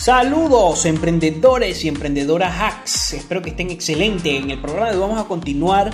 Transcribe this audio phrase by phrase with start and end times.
[0.00, 3.12] Saludos emprendedores y emprendedoras hacks.
[3.12, 4.32] Espero que estén excelentes.
[4.32, 5.90] En el programa de hoy vamos a continuar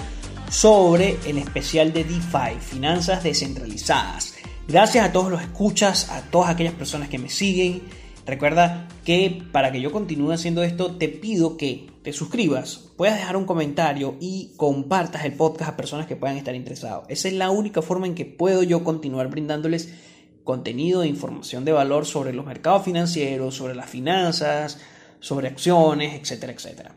[0.48, 4.34] sobre el especial de DeFi, finanzas descentralizadas.
[4.68, 7.82] Gracias a todos los escuchas, a todas aquellas personas que me siguen.
[8.24, 13.36] Recuerda que para que yo continúe haciendo esto, te pido que te suscribas, puedas dejar
[13.36, 17.06] un comentario y compartas el podcast a personas que puedan estar interesados.
[17.08, 19.92] Esa es la única forma en que puedo yo continuar brindándoles
[20.46, 24.80] contenido e información de valor sobre los mercados financieros, sobre las finanzas,
[25.20, 26.94] sobre acciones, etcétera, etcétera.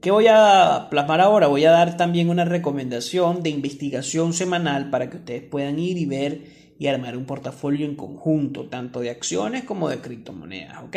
[0.00, 1.48] ¿Qué voy a plasmar ahora?
[1.48, 6.06] Voy a dar también una recomendación de investigación semanal para que ustedes puedan ir y
[6.06, 10.96] ver y armar un portafolio en conjunto, tanto de acciones como de criptomonedas, ¿ok?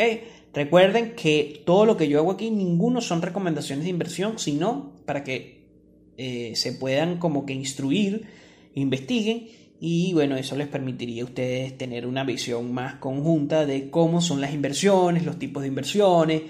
[0.54, 5.22] Recuerden que todo lo que yo hago aquí, ninguno son recomendaciones de inversión, sino para
[5.22, 5.66] que
[6.16, 8.26] eh, se puedan como que instruir,
[8.74, 9.48] investiguen
[9.80, 14.40] y bueno, eso les permitiría a ustedes tener una visión más conjunta de cómo son
[14.40, 16.42] las inversiones, los tipos de inversiones,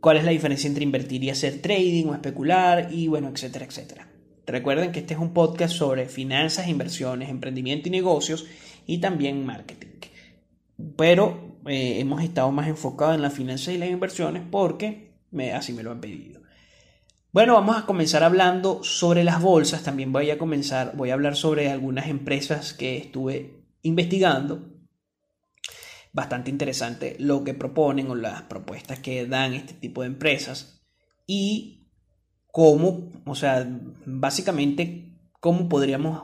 [0.00, 4.08] cuál es la diferencia entre invertir y hacer trading o especular y bueno, etcétera, etcétera.
[4.46, 8.46] Recuerden que este es un podcast sobre finanzas, inversiones, emprendimiento y negocios
[8.86, 9.88] y también marketing.
[10.96, 15.72] Pero eh, hemos estado más enfocados en las finanzas y las inversiones porque me, así
[15.72, 16.41] me lo han pedido.
[17.32, 19.82] Bueno, vamos a comenzar hablando sobre las bolsas.
[19.82, 24.68] También voy a comenzar, voy a hablar sobre algunas empresas que estuve investigando
[26.12, 30.82] bastante interesante lo que proponen o las propuestas que dan este tipo de empresas
[31.26, 31.88] y
[32.48, 33.66] cómo, o sea,
[34.04, 36.20] básicamente cómo podríamos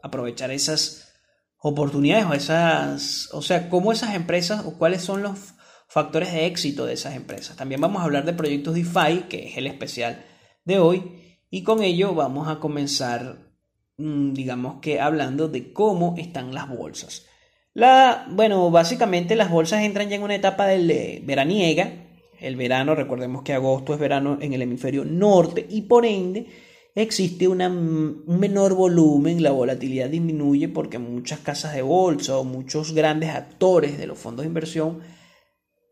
[0.00, 1.12] aprovechar esas
[1.58, 5.54] oportunidades o esas, o sea, cómo esas empresas o cuáles son los
[5.88, 7.56] factores de éxito de esas empresas.
[7.56, 10.24] También vamos a hablar de proyectos DeFi, que es el especial
[10.66, 11.02] de hoy,
[11.48, 13.52] y con ello vamos a comenzar,
[13.96, 17.24] mm, digamos que hablando de cómo están las bolsas.
[17.72, 21.92] La, bueno, básicamente las bolsas entran ya en una etapa del eh, veraniega.
[22.40, 26.46] El verano, recordemos que agosto es verano en el hemisferio norte y por ende
[26.94, 32.92] existe una, un menor volumen, la volatilidad disminuye porque muchas casas de bolsa o muchos
[32.92, 35.00] grandes actores de los fondos de inversión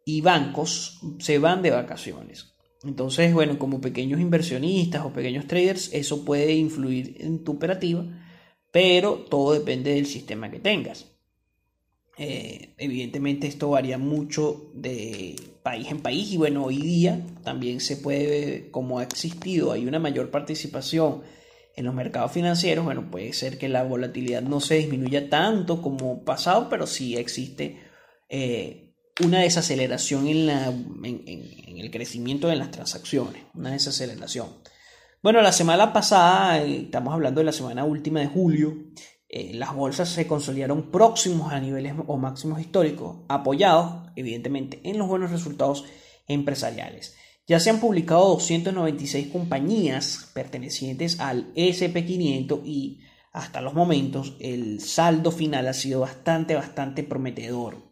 [0.04, 2.53] y bancos se van de vacaciones.
[2.84, 8.04] Entonces, bueno, como pequeños inversionistas o pequeños traders, eso puede influir en tu operativa,
[8.70, 11.14] pero todo depende del sistema que tengas.
[12.16, 15.34] Eh, evidentemente esto varía mucho de
[15.64, 19.98] país en país y bueno, hoy día también se puede, como ha existido, hay una
[19.98, 21.22] mayor participación
[21.76, 26.22] en los mercados financieros, bueno, puede ser que la volatilidad no se disminuya tanto como
[26.22, 27.80] pasado, pero sí existe
[28.28, 28.83] eh,
[29.22, 34.48] una desaceleración en, en, el crecimiento de las transacciones, una desaceleración.
[35.22, 38.76] Bueno, la semana pasada, eh, estamos hablando de la semana última de julio,
[39.28, 45.08] eh, las bolsas se consolidaron próximos a niveles o máximos históricos, apoyados evidentemente en los
[45.08, 45.84] buenos resultados
[46.26, 47.16] empresariales.
[47.46, 53.00] Ya se han publicado 296 compañías pertenecientes al SP500 y
[53.32, 57.83] hasta los momentos el saldo final ha sido bastante, bastante prometedor.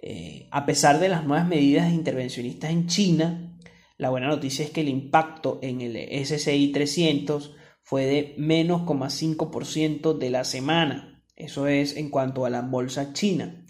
[0.00, 3.56] Eh, a pesar de las nuevas medidas intervencionistas en China,
[3.96, 10.16] la buena noticia es que el impacto en el SCI 300 fue de menos 0,5%
[10.16, 11.24] de la semana.
[11.34, 13.64] Eso es en cuanto a la bolsa china.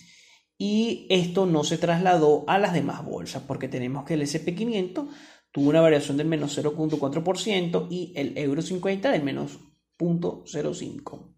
[0.58, 5.08] Y esto no se trasladó a las demás bolsas porque tenemos que el SP500
[5.52, 9.60] tuvo una variación del menos 0.4% y el Euro 50 del menos
[9.98, 11.37] 0.05%.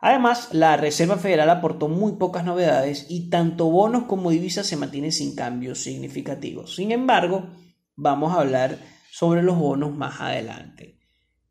[0.00, 5.12] Además, la Reserva Federal aportó muy pocas novedades y tanto bonos como divisas se mantienen
[5.12, 6.74] sin cambios significativos.
[6.74, 7.48] Sin embargo,
[7.94, 8.78] vamos a hablar
[9.10, 10.98] sobre los bonos más adelante.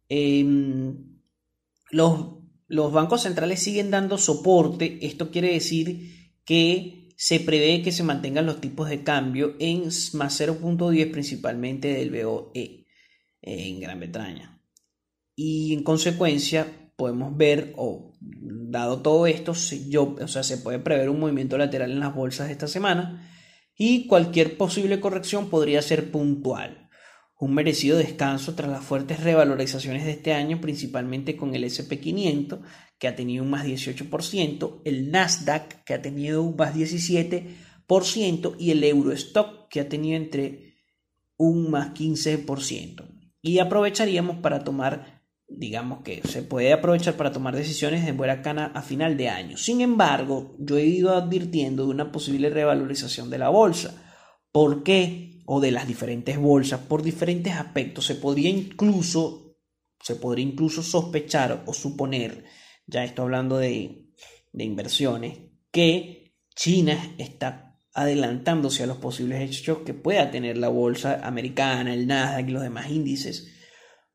[0.08, 1.20] Em,
[1.90, 5.06] los, los bancos centrales siguen dando soporte.
[5.06, 10.40] Esto quiere decir que se prevé que se mantengan los tipos de cambio en más
[10.40, 12.86] 0.10 principalmente del BOE
[13.42, 14.62] en Gran Bretaña.
[15.36, 19.54] Y en consecuencia podemos ver, o dado todo esto,
[19.88, 23.30] yo, o sea, se puede prever un movimiento lateral en las bolsas esta semana
[23.78, 26.86] y cualquier posible corrección podría ser puntual
[27.40, 32.62] un merecido descanso tras las fuertes revalorizaciones de este año, principalmente con el SP500,
[32.98, 38.72] que ha tenido un más 18%, el Nasdaq, que ha tenido un más 17%, y
[38.72, 40.76] el Eurostock, que ha tenido entre
[41.38, 43.06] un más 15%.
[43.42, 45.15] Y aprovecharíamos para tomar,
[45.48, 49.58] digamos que se puede aprovechar para tomar decisiones de buena cana a final de año.
[49.58, 54.02] Sin embargo, yo he ido advirtiendo de una posible revalorización de la bolsa.
[54.52, 55.36] ¿Por qué?
[55.46, 58.06] o de las diferentes bolsas por diferentes aspectos.
[58.06, 59.58] Se podría incluso,
[60.02, 62.46] se podría incluso sospechar o suponer,
[62.88, 64.10] ya estoy hablando de,
[64.52, 65.38] de inversiones,
[65.72, 72.08] que China está adelantándose a los posibles hechos que pueda tener la bolsa americana, el
[72.08, 73.52] Nasdaq y los demás índices,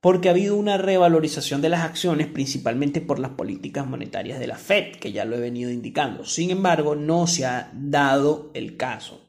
[0.00, 4.56] porque ha habido una revalorización de las acciones principalmente por las políticas monetarias de la
[4.56, 6.25] Fed, que ya lo he venido indicando.
[6.25, 9.20] Sin embargo, no se ha dado el caso.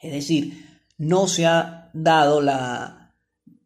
[0.00, 3.04] Es decir, no se ha dado la,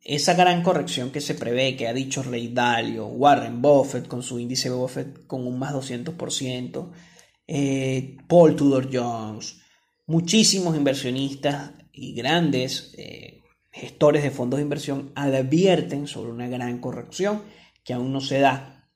[0.09, 4.38] esa gran corrección que se prevé, que ha dicho Ray Dalio, Warren Buffett con su
[4.38, 6.91] índice Buffett con un más 200%,
[7.47, 9.59] eh, Paul Tudor Jones,
[10.06, 13.38] muchísimos inversionistas y grandes eh,
[13.78, 17.42] gestores de fondos de inversión advierten sobre una gran corrección
[17.84, 18.90] que aún no se da.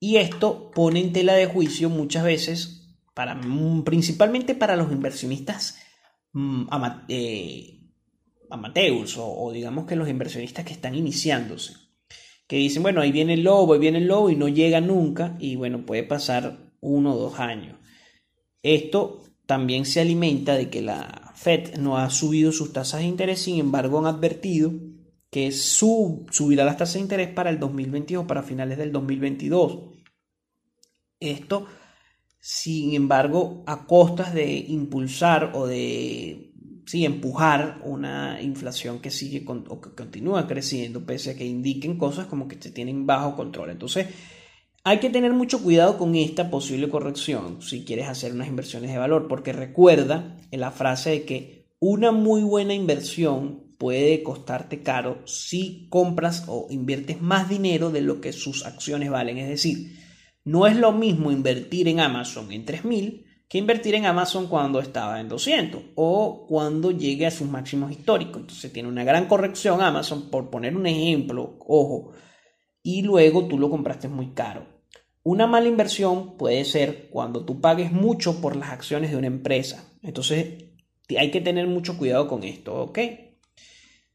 [0.00, 5.78] Y esto pone en tela de juicio muchas veces, mm, principalmente para los inversionistas
[6.32, 6.66] mm,
[7.08, 7.82] eh,
[8.50, 11.74] amateurs o, digamos que los inversionistas que están iniciándose,
[12.46, 15.36] que dicen, bueno, ahí viene el lobo, ahí viene el lobo y no llega nunca
[15.38, 17.76] y bueno, puede pasar uno o dos años.
[18.62, 23.40] Esto también se alimenta de que la Fed no ha subido sus tasas de interés,
[23.40, 24.72] sin embargo han advertido
[25.28, 29.78] que subirá las tasas de interés para el 2022, para finales del 2022.
[31.18, 31.66] Esto,
[32.38, 36.52] sin embargo, a costas de impulsar o de
[36.86, 42.26] sí, empujar una inflación que sigue o que continúa creciendo, pese a que indiquen cosas
[42.26, 43.70] como que se tienen bajo control.
[43.70, 44.06] Entonces,
[44.84, 48.98] hay que tener mucho cuidado con esta posible corrección si quieres hacer unas inversiones de
[48.98, 55.22] valor, porque recuerda en la frase de que una muy buena inversión puede costarte caro
[55.24, 59.38] si compras o inviertes más dinero de lo que sus acciones valen.
[59.38, 59.98] Es decir,
[60.44, 65.20] no es lo mismo invertir en Amazon en 3000 que invertir en Amazon cuando estaba
[65.20, 68.40] en 200 o cuando llegue a sus máximos históricos.
[68.40, 72.12] Entonces tiene una gran corrección Amazon, por poner un ejemplo, ojo,
[72.82, 74.71] y luego tú lo compraste muy caro.
[75.24, 79.88] Una mala inversión puede ser cuando tú pagues mucho por las acciones de una empresa.
[80.02, 80.64] Entonces
[81.16, 82.98] hay que tener mucho cuidado con esto, ¿ok?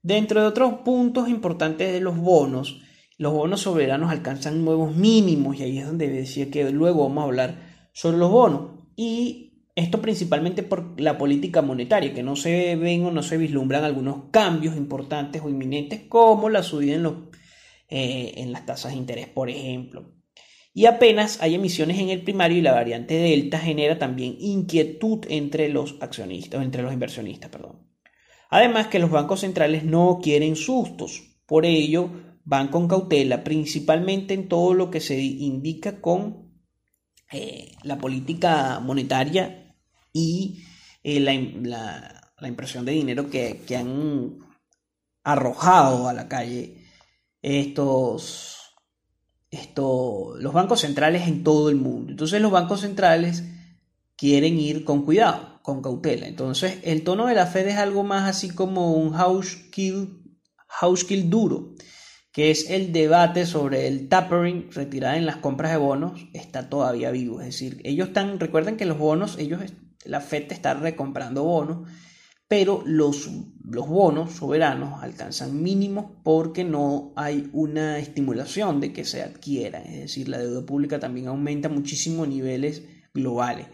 [0.01, 2.81] Dentro de otros puntos importantes de los bonos,
[3.17, 7.25] los bonos soberanos alcanzan nuevos mínimos y ahí es donde decía que luego vamos a
[7.25, 8.83] hablar sobre los bonos.
[8.95, 13.83] Y esto principalmente por la política monetaria, que no se ven o no se vislumbran
[13.83, 17.05] algunos cambios importantes o inminentes, como la subida en,
[17.89, 20.16] eh, en las tasas de interés, por ejemplo.
[20.77, 25.69] Y apenas hay emisiones en el primario y la variante delta genera también inquietud entre
[25.69, 27.89] los accionistas, entre los inversionistas, perdón.
[28.51, 32.11] Además que los bancos centrales no quieren sustos, por ello
[32.43, 36.61] van con cautela, principalmente en todo lo que se indica con
[37.31, 39.75] eh, la política monetaria
[40.13, 40.63] y
[41.01, 44.37] eh, la, impresión de dinero que, han
[45.23, 46.85] arrojado a la calle
[47.41, 48.56] estos,
[49.51, 52.11] estos, los bancos centrales en todo el mundo.
[52.11, 53.43] Entonces los bancos centrales
[54.15, 56.27] quieren ir con cuidado, con cautela.
[56.27, 60.21] Entonces el tono de la Fed es algo más así como un house kill,
[60.67, 61.75] house kill duro
[62.37, 67.09] que es el debate sobre el tapering retirada en las compras de bonos, está todavía
[67.09, 67.41] vivo.
[67.41, 69.59] Es decir, ellos están, recuerden que los bonos, ellos,
[70.05, 71.89] la FED está recomprando bonos,
[72.47, 73.29] pero los,
[73.63, 79.85] los bonos soberanos alcanzan mínimos porque no hay una estimulación de que se adquieran.
[79.85, 82.83] Es decir, la deuda pública también aumenta muchísimo a niveles
[83.13, 83.67] globales.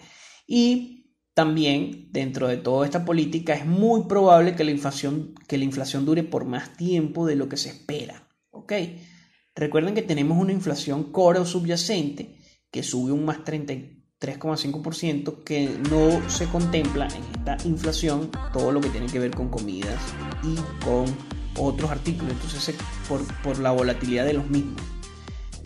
[0.48, 1.04] Y
[1.36, 6.06] también dentro de toda esta política es muy probable que la inflación, que la inflación
[6.06, 8.28] dure por más tiempo de lo que se espera.
[9.56, 12.38] Recuerden que tenemos una inflación core o subyacente
[12.72, 13.44] que sube un más
[14.24, 19.50] 33,5% que no se contempla en esta inflación todo lo que tiene que ver con
[19.50, 20.00] comidas
[20.44, 21.06] y con
[21.58, 22.76] otros artículos, entonces
[23.08, 24.82] por, por la volatilidad de los mismos.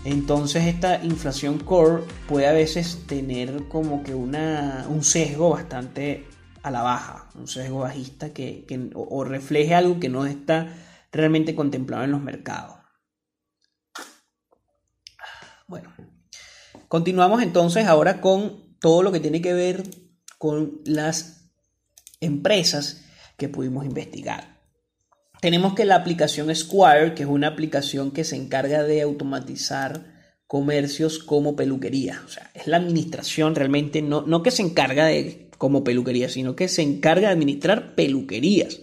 [0.04, 6.26] Entonces esta inflación core puede a veces tener como que una, un sesgo bastante
[6.64, 10.74] a la baja, un sesgo bajista que o refleje algo que no está
[11.12, 12.78] realmente contemplado en los mercados.
[15.68, 15.92] Bueno,
[16.88, 19.84] continuamos entonces ahora con todo lo que tiene que ver
[20.38, 21.50] con las
[22.22, 23.04] empresas
[23.38, 24.58] que pudimos investigar.
[25.42, 30.18] Tenemos que la aplicación Square, que es una aplicación que se encarga de automatizar
[30.48, 32.24] comercios como peluquería.
[32.26, 36.56] O sea, es la administración realmente, no, no que se encarga de como peluquería, sino
[36.56, 38.80] que se encarga de administrar peluquerías.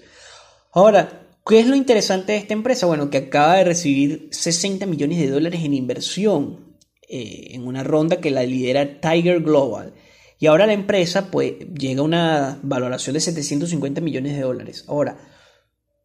[0.73, 2.87] Ahora, ¿qué es lo interesante de esta empresa?
[2.87, 6.74] Bueno, que acaba de recibir 60 millones de dólares en inversión
[7.09, 9.95] eh, en una ronda que la lidera Tiger Global.
[10.39, 14.85] Y ahora la empresa pues, llega a una valoración de 750 millones de dólares.
[14.89, 15.17] Ahora,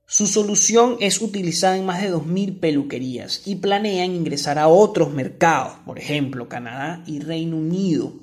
[0.07, 5.73] su solución es utilizada en más de 2.000 peluquerías y planean ingresar a otros mercados,
[5.85, 8.13] por ejemplo, Canadá y Reino Unido.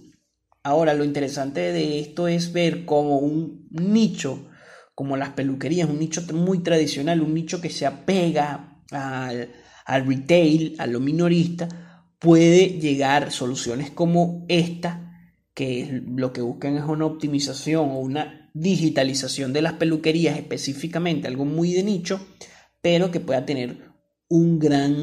[0.63, 4.49] Ahora, lo interesante de esto es ver como un nicho,
[4.97, 9.53] como las peluquerías, un nicho muy tradicional, un nicho que se apega al,
[9.85, 11.86] al retail, a lo minorista,
[12.27, 19.53] puede llegar soluciones como esta, que lo que buscan es una optimización o una digitalización
[19.53, 22.27] de las peluquerías específicamente, algo muy de nicho,
[22.83, 23.93] pero que pueda tener
[24.27, 24.97] un gran,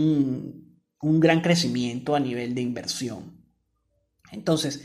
[0.99, 3.41] un gran crecimiento a nivel de inversión.
[4.33, 4.81] Entonces,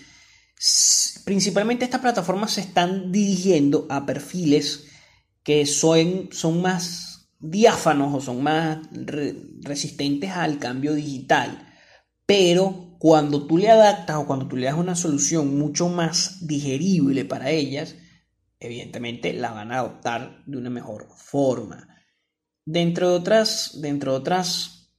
[1.25, 4.85] principalmente estas plataformas se están dirigiendo a perfiles
[5.43, 11.65] que son, son más diáfanos o son más resistentes al cambio digital.
[12.29, 17.25] Pero cuando tú le adaptas o cuando tú le das una solución mucho más digerible
[17.25, 17.95] para ellas,
[18.61, 21.89] evidentemente la van a adoptar de una mejor forma.
[22.67, 24.91] Dentro de otras, dentro de otras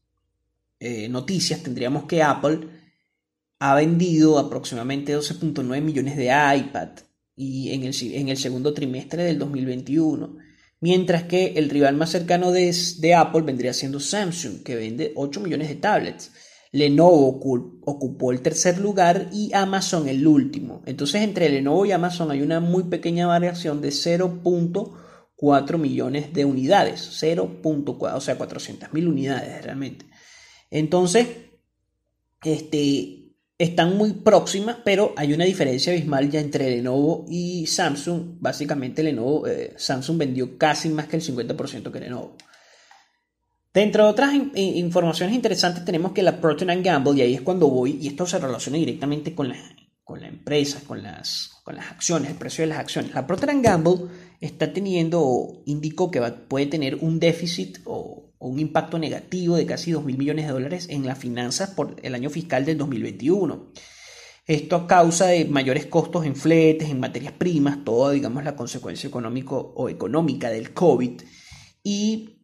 [0.79, 2.61] eh, noticias, tendríamos que Apple
[3.59, 6.89] ha vendido aproximadamente 12.9 millones de iPad
[7.35, 10.35] y en, el, segundo trimestre del 2021.
[10.79, 15.41] Mientras que el rival más cercano de, de Apple vendría siendo Samsung, que vende 8
[15.41, 16.31] millones de tablets.
[16.71, 17.39] Lenovo
[17.85, 20.83] ocupó el tercer lugar y Amazon el último.
[20.85, 27.09] Entonces entre Lenovo y Amazon hay una muy pequeña variación de 0.4 millones de unidades.
[27.21, 30.05] 0.4, o sea, 400 mil unidades realmente.
[30.69, 31.27] Entonces,
[32.43, 33.19] este,
[33.57, 38.37] están muy próximas, pero hay una diferencia abismal ya entre Lenovo y Samsung.
[38.39, 42.37] Básicamente Lenovo, eh, Samsung vendió casi más que el 50% que Lenovo.
[43.71, 47.99] Dentro de otras informaciones interesantes tenemos que la Procter Gamble, y ahí es cuando voy,
[48.01, 49.57] y esto se relaciona directamente con la,
[50.03, 53.13] con la empresa, con las, con las acciones, el precio de las acciones.
[53.13, 54.07] La Procter Gamble
[54.41, 59.91] está teniendo, indicó que puede tener un déficit o, o, un impacto negativo de casi
[59.91, 63.71] 2 mil millones de dólares en las finanzas por el año fiscal del 2021.
[64.47, 69.07] Esto a causa de mayores costos en fletes, en materias primas, toda, digamos, la consecuencia
[69.07, 71.21] económico o económica del COVID.
[71.83, 72.38] Y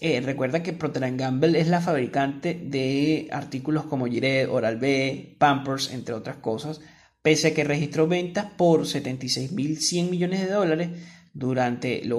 [0.00, 6.14] eh, recuerda que Procter Gamble es la fabricante de artículos como Gillette, Oral-B, Pampers, entre
[6.14, 6.80] otras cosas,
[7.22, 10.88] pese a que registró ventas por 76.100 millones de dólares
[11.32, 12.12] durante el,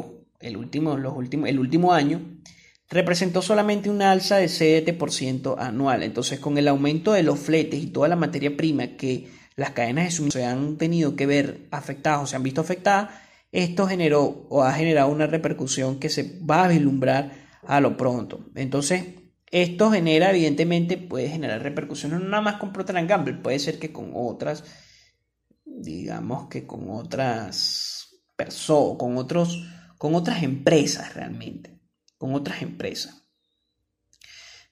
[0.56, 2.22] último, los últimos, el último año,
[2.90, 6.04] representó solamente una alza de 7% anual.
[6.04, 9.28] Entonces, con el aumento de los fletes y toda la materia prima que
[9.58, 13.10] las cadenas de suministro se han tenido que ver afectadas o se han visto afectadas,
[13.52, 18.46] esto generó o ha generado una repercusión que se va a vislumbrar a lo pronto.
[18.56, 19.04] Entonces,
[19.52, 23.92] esto genera, evidentemente, puede generar repercusiones no nada más con Procter Gamble, puede ser que
[23.94, 24.64] con otras,
[25.66, 29.64] digamos que con otras personas, con otros,
[29.98, 31.80] con otras empresas realmente,
[32.18, 33.22] con otras empresas.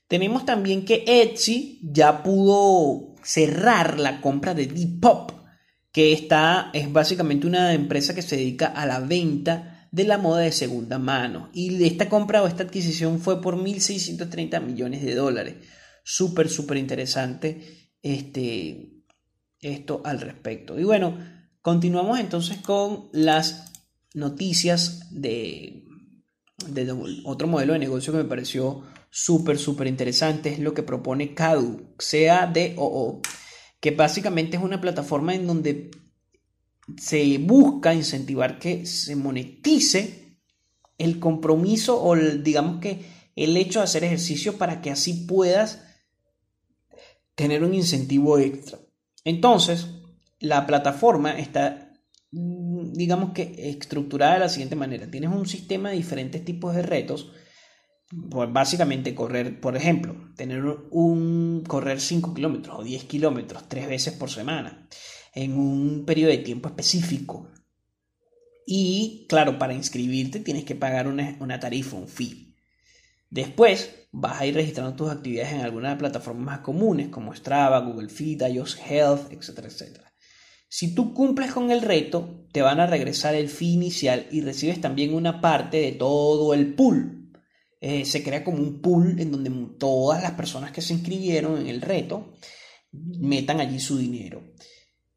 [0.08, 5.32] Tenemos también que Etsy ya pudo cerrar la compra de Depop,
[5.92, 10.42] que está, es básicamente una empresa que se dedica a la venta de la moda
[10.42, 11.50] de segunda mano.
[11.54, 15.56] Y esta compra o esta adquisición fue por 1.630 millones de dólares.
[16.04, 19.04] Súper, súper interesante este,
[19.60, 20.80] esto al respecto.
[20.80, 21.16] Y bueno,
[21.62, 23.72] continuamos entonces con las
[24.16, 25.84] noticias de,
[26.70, 26.92] de
[27.24, 28.82] otro modelo de negocio que me pareció
[29.12, 30.54] súper, súper interesante.
[30.54, 33.22] Es lo que propone CADU, C-A-D-O-O,
[33.80, 35.92] que básicamente es una plataforma en donde
[36.98, 40.38] se busca incentivar que se monetice
[40.98, 45.84] el compromiso o digamos que el hecho de hacer ejercicio para que así puedas
[47.36, 48.80] tener un incentivo extra.
[49.24, 49.88] Entonces,
[50.40, 51.94] la plataforma está,
[52.32, 55.10] digamos que, estructurada de la siguiente manera.
[55.10, 57.32] Tienes un sistema de diferentes tipos de retos.
[58.30, 64.14] Pues básicamente correr, por ejemplo, tener un correr 5 kilómetros o 10 kilómetros tres veces
[64.14, 64.88] por semana
[65.34, 67.50] en un periodo de tiempo específico.
[68.66, 72.56] Y claro, para inscribirte tienes que pagar una, tarifa, un fee.
[73.30, 77.34] Después vas a ir registrando tus actividades en algunas de las plataformas más comunes como
[77.34, 80.14] Strava, Google Fit, iOS Health, etcétera, etcétera.
[80.70, 84.82] Si tú cumples con el reto, te van a regresar el fee inicial y recibes
[84.82, 87.32] también una parte de todo el pool.
[87.80, 91.68] Eh, se crea como un pool en donde todas las personas que se inscribieron en
[91.68, 92.34] el reto
[92.92, 94.54] metan allí su dinero.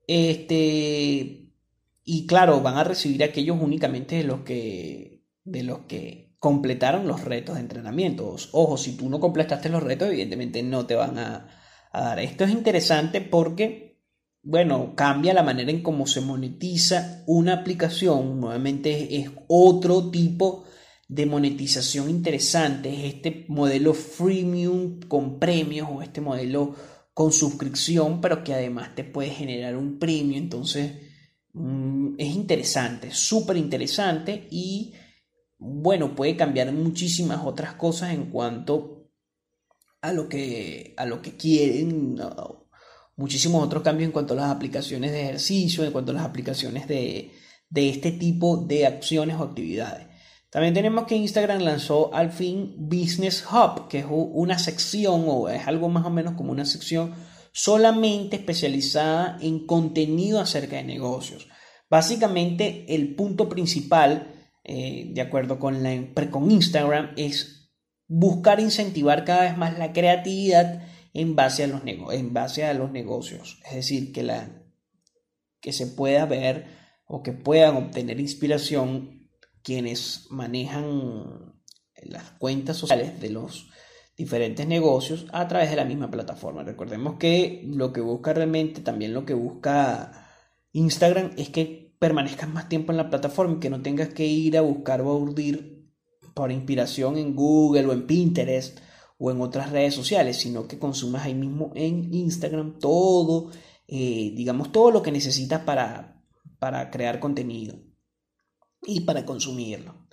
[0.06, 1.52] Este,
[2.04, 7.24] y claro, van a recibir aquellos únicamente de los que, de los que completaron los
[7.24, 8.36] retos de entrenamiento.
[8.52, 11.48] Ojo, si tú no completaste los retos, evidentemente no te van a,
[11.92, 12.20] dar.
[12.20, 14.00] Esto es interesante porque,
[14.42, 18.38] bueno, cambia la manera en cómo se monetiza una aplicación.
[18.38, 20.64] Nuevamente es otro tipo
[21.08, 22.94] de monetización interesante.
[22.94, 26.76] Es este modelo freemium con premios o este modelo
[27.16, 30.36] con suscripción, pero que además te puede generar un premio.
[30.36, 30.92] Entonces,
[31.54, 34.92] mm, es interesante, súper interesante y
[35.56, 39.08] bueno, puede cambiar muchísimas otras cosas en cuanto
[40.02, 42.20] a lo que, a lo que quieren.
[43.16, 46.86] muchísimos otros cambios en cuanto a las aplicaciones de ejercicio, en cuanto a las aplicaciones
[46.86, 47.32] de,
[47.70, 50.06] de este tipo de acciones o actividades.
[50.50, 55.66] También tenemos que Instagram lanzó al fin Business Hub, que es una sección o es
[55.66, 57.14] algo más o menos como una sección
[57.52, 61.48] solamente especializada en contenido acerca de negocios.
[61.88, 64.34] Básicamente el punto principal,
[64.64, 65.90] eh, de acuerdo con, la,
[66.30, 67.70] con Instagram, es
[68.08, 72.92] buscar incentivar cada vez más la creatividad en base a los, en base a los
[72.92, 73.58] negocios.
[73.64, 74.50] Es decir, que, la,
[75.60, 76.66] que se pueda ver
[77.06, 79.15] o que puedan obtener inspiración
[79.66, 81.56] quienes manejan
[82.04, 83.68] las cuentas sociales de los
[84.16, 86.62] diferentes negocios a través de la misma plataforma.
[86.62, 90.30] Recordemos que lo que busca realmente, también lo que busca
[90.70, 94.56] Instagram es que permanezcas más tiempo en la plataforma y que no tengas que ir
[94.56, 95.90] a buscar o a urdir
[96.32, 98.78] por inspiración en Google o en Pinterest
[99.18, 103.50] o en otras redes sociales, sino que consumas ahí mismo en Instagram todo,
[103.88, 106.22] eh, digamos, todo lo que necesitas para,
[106.60, 107.85] para crear contenido
[108.82, 110.06] y para consumirlo.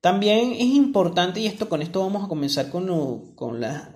[0.00, 3.90] También es importante, y esto con esto vamos a comenzar con, con las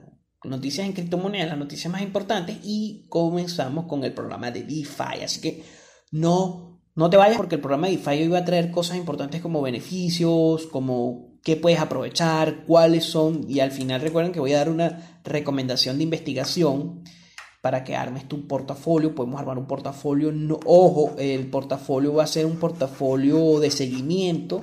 [0.45, 5.23] noticias en criptomonedas, las noticias más importantes, y comenzamos con el programa de DeFi.
[5.23, 5.65] Así que
[6.11, 9.41] no, no te vayas porque el programa de DeFi hoy va a traer cosas importantes
[9.41, 14.59] como beneficios, como qué puedes aprovechar, cuáles son, y al final recuerden que voy a
[14.59, 17.05] dar una recomendación de investigación
[17.61, 19.15] para que armes tu portafolio.
[19.15, 20.33] Podemos armar un portafolio.
[20.33, 24.63] No, ojo, el portafolio va a ser un portafolio de seguimiento.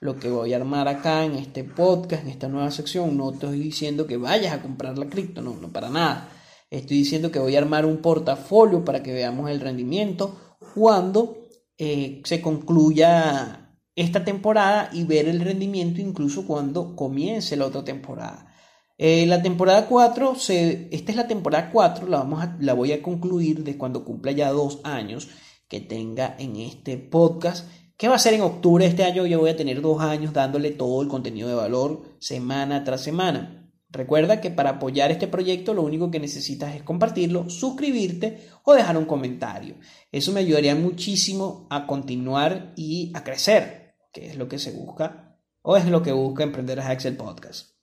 [0.00, 3.58] Lo que voy a armar acá en este podcast, en esta nueva sección, no estoy
[3.58, 6.28] diciendo que vayas a comprar la cripto, no, no para nada.
[6.70, 11.48] Estoy diciendo que voy a armar un portafolio para que veamos el rendimiento cuando
[11.78, 18.53] eh, se concluya esta temporada y ver el rendimiento incluso cuando comience la otra temporada.
[18.96, 23.02] Eh, la temporada 4, esta es la temporada 4, la, vamos a, la voy a
[23.02, 25.30] concluir de cuando cumpla ya dos años
[25.68, 29.40] que tenga en este podcast, que va a ser en octubre de este año, yo
[29.40, 33.72] voy a tener dos años dándole todo el contenido de valor semana tras semana.
[33.90, 38.96] Recuerda que para apoyar este proyecto lo único que necesitas es compartirlo, suscribirte o dejar
[38.96, 39.76] un comentario.
[40.10, 45.38] Eso me ayudaría muchísimo a continuar y a crecer, que es lo que se busca
[45.62, 47.73] o es lo que busca Emprender a Excel Podcast.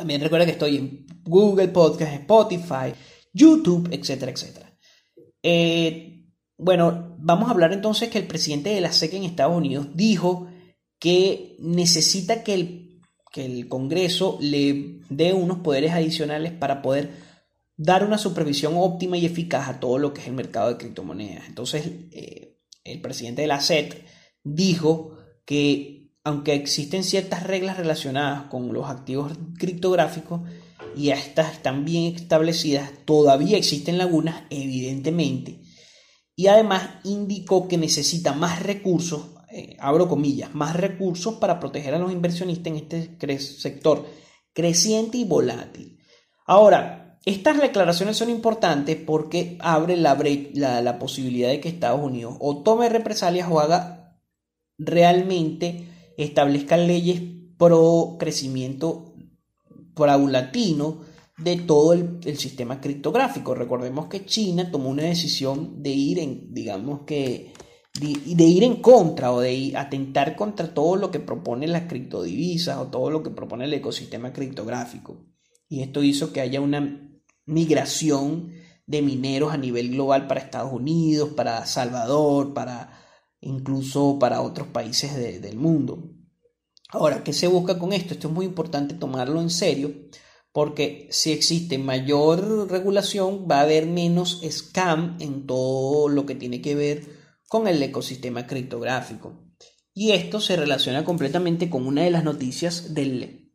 [0.00, 2.94] También recuerda que estoy en Google Podcast, Spotify,
[3.34, 4.74] YouTube, etcétera, etcétera.
[5.42, 6.24] Eh,
[6.56, 10.48] bueno, vamos a hablar entonces que el presidente de la SEC en Estados Unidos dijo
[10.98, 17.10] que necesita que el, que el Congreso le dé unos poderes adicionales para poder
[17.76, 21.46] dar una supervisión óptima y eficaz a todo lo que es el mercado de criptomonedas.
[21.46, 24.02] Entonces, eh, el presidente de la SEC
[24.44, 30.42] dijo que aunque existen ciertas reglas relacionadas con los activos criptográficos
[30.96, 35.60] y estas están bien establecidas, todavía existen lagunas, evidentemente.
[36.36, 41.98] Y además indicó que necesita más recursos, eh, abro comillas, más recursos para proteger a
[41.98, 44.06] los inversionistas en este sector
[44.52, 45.98] creciente y volátil.
[46.46, 52.88] Ahora, estas declaraciones son importantes porque abre la, posibilidad de que Estados Unidos o tome
[52.88, 54.18] represalias o haga
[54.78, 55.89] realmente
[56.24, 57.20] establezcan leyes
[57.56, 59.14] pro crecimiento
[59.94, 61.00] paulatino
[61.36, 63.54] de todo el, sistema criptográfico.
[63.54, 67.52] Recordemos que China tomó una decisión de ir en, digamos que,
[67.98, 72.88] de, ir en contra o de atentar contra todo lo que propone las criptodivisas o
[72.88, 75.26] todo lo que propone el ecosistema criptográfico.
[75.68, 77.10] Y esto hizo que haya una
[77.46, 78.52] migración
[78.86, 82.99] de mineros a nivel global para Estados Unidos, para Salvador, para
[83.40, 86.12] incluso para otros países del mundo.
[86.88, 88.14] Ahora, ¿qué se busca con esto?
[88.14, 89.92] Esto es muy importante tomarlo en serio
[90.52, 96.60] porque si existe mayor regulación va a haber menos scam en todo lo que tiene
[96.60, 97.04] que ver
[97.48, 99.44] con el ecosistema criptográfico.
[99.94, 103.52] Y esto se relaciona completamente con una de las noticias del,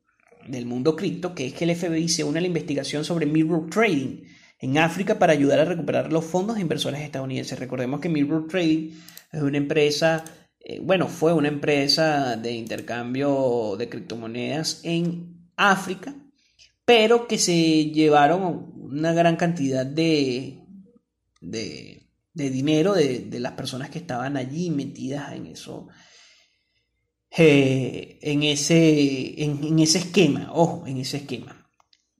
[0.47, 3.69] del mundo cripto, que es que el FBI se une a la investigación sobre mirror
[3.69, 4.23] trading
[4.59, 7.59] en África para ayudar a recuperar los fondos de inversores estadounidenses.
[7.59, 8.91] Recordemos que mirror trading
[9.35, 10.23] es una empresa
[10.67, 16.15] eh, bueno, fue una empresa de intercambio de criptomonedas en África,
[16.83, 20.63] pero que se llevaron una gran cantidad de,
[21.39, 25.87] de, dinero de, las personas que estaban allí metidas en eso.
[27.37, 31.54] Eh, en, ese, en, ese esquema, ojo, en ese esquema.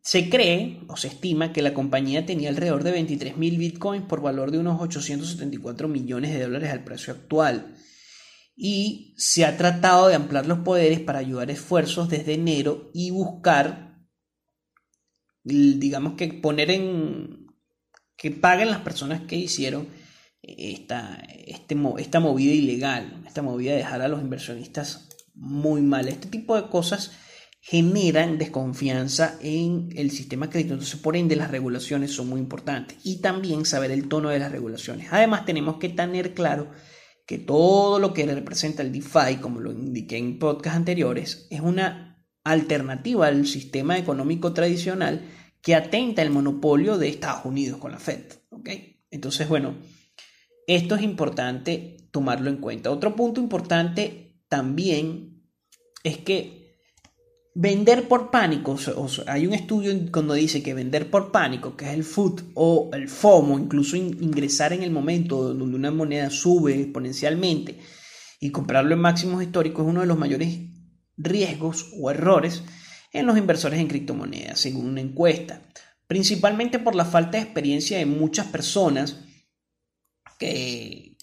[0.06, 4.52] Se cree o se estima que la compañía tenía alrededor de 23.000 bitcoins por valor
[4.52, 7.76] de unos 874 millones de dólares al precio actual.
[8.56, 14.06] Y se ha tratado de ampliar los poderes para ayudar esfuerzos desde enero y buscar,
[15.44, 17.48] digamos que poner en,
[18.16, 19.88] que paguen las personas que hicieron
[20.44, 21.16] esta,
[21.48, 26.08] este, esta movida ilegal, esta movida de dejar a los inversionistas muy mal.
[26.08, 27.12] Este tipo de cosas
[27.68, 30.76] generan desconfianza en el sistema crédito.
[30.76, 33.00] Entonces, por ende, las regulaciones son muy importantes.
[33.04, 35.08] Y también saber el tono de las regulaciones.
[35.10, 36.70] Además, tenemos que tener claro
[37.26, 42.24] que todo lo que representa el DeFi, como lo indiqué en podcasts anteriores, es una
[42.44, 45.28] alternativa al sistema económico tradicional
[45.60, 48.26] que atenta el monopolio de Estados Unidos con la Fed.
[49.10, 49.74] Entonces, bueno,
[50.68, 52.92] esto es importante tomarlo en cuenta.
[52.92, 55.50] Otro punto importante también
[56.04, 56.65] es que
[57.58, 58.78] Vender por pánico,
[59.28, 63.08] hay un estudio cuando dice que vender por pánico, que es el FUT o el
[63.08, 67.80] FOMO, incluso ingresar en el momento donde una moneda sube exponencialmente
[68.42, 70.60] y comprarlo en máximos históricos es uno de los mayores
[71.16, 72.62] riesgos o errores
[73.14, 75.62] en los inversores en criptomonedas, según una encuesta,
[76.08, 79.22] principalmente por la falta de experiencia de muchas personas
[80.38, 81.16] que,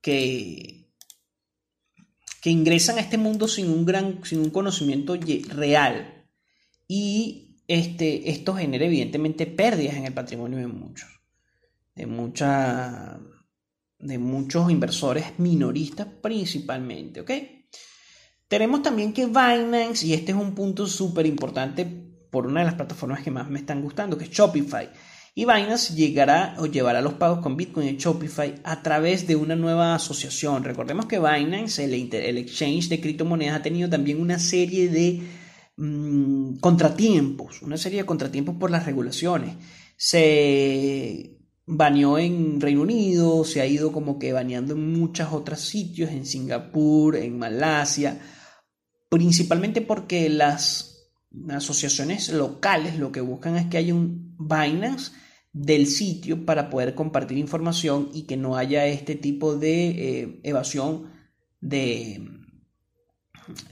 [0.00, 0.81] que
[2.42, 5.16] que ingresan a este mundo sin un gran, sin un conocimiento
[5.48, 6.26] real.
[6.88, 11.08] Y este, esto genera evidentemente pérdidas en el patrimonio de muchos,
[11.94, 13.20] de, mucha,
[14.00, 17.30] de muchos inversores minoristas principalmente, ¿ok?
[18.48, 21.86] Tenemos también que Binance, y este es un punto súper importante
[22.28, 24.90] por una de las plataformas que más me están gustando, que es Shopify.
[25.34, 29.56] Y Binance llegará o llevará los pagos con Bitcoin en Shopify a través de una
[29.56, 30.62] nueva asociación.
[30.62, 35.22] Recordemos que Binance, el, exchange de criptomonedas, ha tenido también una serie de
[35.78, 39.56] mm, contratiempos, una serie de contratiempos por las regulaciones.
[39.96, 46.10] Se baneó en Reino Unido, se ha ido como que baneando en muchos otros sitios,
[46.10, 48.20] en Singapur, en Malasia,
[49.08, 51.10] principalmente porque las
[51.48, 55.21] asociaciones locales lo que buscan es que haya un Binance
[55.52, 61.12] del sitio para poder compartir información y que no haya este tipo de eh, evasión
[61.60, 62.26] de,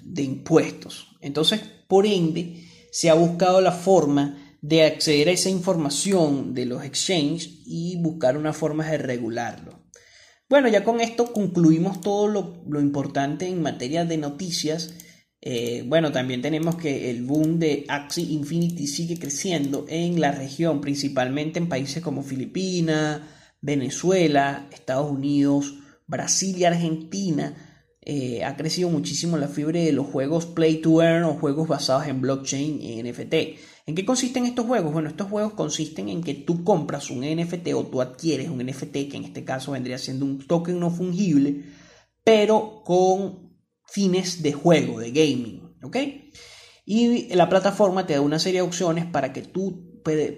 [0.03, 1.17] de impuestos.
[1.21, 6.85] Entonces, por ende, se ha buscado la forma de acceder a esa información de los
[6.85, 9.81] exchanges y buscar una forma de regularlo.
[10.51, 14.95] Bueno, ya con esto concluimos todo lo, lo importante en materia de noticias
[15.43, 20.81] eh, bueno, también tenemos que el boom de Axie Infinity sigue creciendo en la región,
[20.81, 23.23] principalmente en países como Filipinas,
[23.63, 25.75] Venezuela, Estados Unidos,
[26.07, 27.57] Brasil y Argentina.
[28.03, 32.07] Eh, ha crecido muchísimo la fiebre de los juegos Play to Earn o juegos basados
[32.07, 33.35] en blockchain y NFT.
[33.87, 34.93] ¿En qué consisten estos juegos?
[34.93, 38.93] Bueno, estos juegos consisten en que tú compras un NFT o tú adquieres un NFT,
[39.11, 41.65] que en este caso vendría siendo un token no fungible,
[42.25, 43.50] pero con
[43.91, 45.97] fines de juego, de gaming, ¿ok?
[46.87, 49.91] Y la plataforma te da una serie de opciones para que tú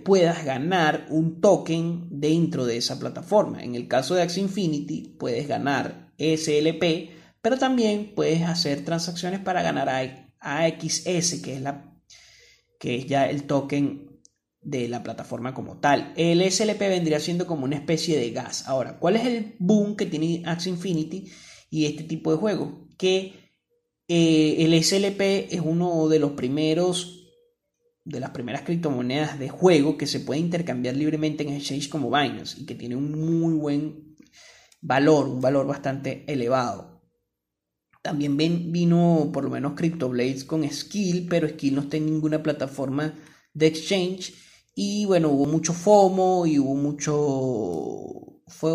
[0.04, 3.62] puedas ganar un token dentro de esa plataforma.
[3.62, 7.10] En el caso de Axie Infinity puedes ganar SLP,
[7.40, 9.88] pero también puedes hacer transacciones para ganar
[10.40, 11.96] AXS, que es, la,
[12.78, 14.20] que es ya el token
[14.60, 16.12] de la plataforma como tal.
[16.16, 18.68] El SLP vendría siendo como una especie de gas.
[18.68, 21.30] Ahora, ¿cuál es el boom que tiene Axie Infinity
[21.70, 22.74] y este tipo de juegos?
[22.96, 23.41] Que
[24.14, 27.30] eh, el SLP es uno de los primeros,
[28.04, 32.60] de las primeras criptomonedas de juego que se puede intercambiar libremente en exchange como Binance
[32.60, 34.18] y que tiene un muy buen
[34.82, 37.00] valor, un valor bastante elevado.
[38.02, 43.14] También vino por lo menos CryptoBlades con Skill, pero Skill no está en ninguna plataforma
[43.54, 44.34] de exchange.
[44.74, 48.42] Y bueno, hubo mucho FOMO y hubo mucho.
[48.46, 48.72] Fue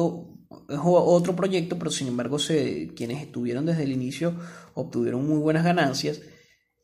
[0.49, 4.35] otro proyecto, pero sin embargo, se, quienes estuvieron desde el inicio
[4.73, 6.21] obtuvieron muy buenas ganancias.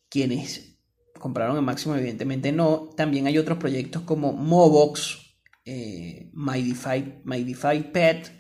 [0.09, 0.79] Quienes
[1.19, 2.89] compraron el máximo, evidentemente no.
[2.95, 5.17] También hay otros proyectos como Mobox,
[5.65, 8.31] eh, MyDeFi, Pet,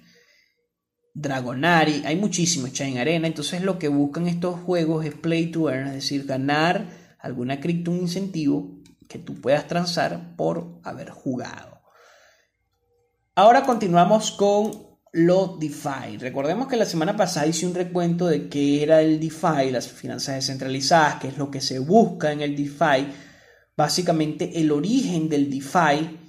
[1.13, 2.03] Dragonari.
[2.05, 3.27] Hay muchísimos, Chain Arena.
[3.27, 7.91] Entonces, lo que buscan estos juegos es play to earn, es decir, ganar alguna cripto,
[7.91, 11.81] un incentivo que tú puedas transar por haber jugado.
[13.35, 16.17] Ahora continuamos con lo DeFi.
[16.17, 20.35] Recordemos que la semana pasada hice un recuento de qué era el DeFi, las finanzas
[20.35, 23.07] descentralizadas, qué es lo que se busca en el DeFi,
[23.77, 26.19] básicamente el origen del DeFi,